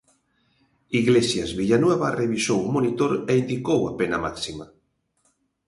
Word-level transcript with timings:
Iglesias 1.01 1.49
Villanueva 1.59 2.15
revisou 2.21 2.59
o 2.63 2.71
monitor 2.75 3.11
e 3.31 3.33
indicou 3.41 3.79
a 3.85 3.95
pena 3.99 4.17
máxima. 4.25 4.65